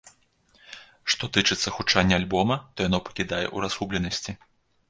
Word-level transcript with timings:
Што 1.13 1.29
тычыцца 1.37 1.67
гучання 1.77 2.15
альбома, 2.21 2.57
то 2.73 2.79
яно 2.89 3.03
пакідае 3.11 3.43
ў 3.43 3.57
разгубленасці. 3.67 4.31